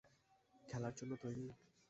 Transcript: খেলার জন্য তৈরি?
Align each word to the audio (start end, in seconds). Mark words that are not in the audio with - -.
খেলার 0.67 0.93
জন্য 0.95 1.11
তৈরি? 1.23 1.43